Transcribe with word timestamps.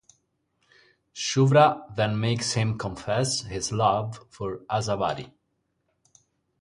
Shubhra 1.13 1.95
then 1.95 2.19
makes 2.19 2.53
him 2.53 2.75
confess 2.75 3.41
his 3.41 3.71
love 3.71 4.25
for 4.31 4.61
Asawari. 4.67 5.31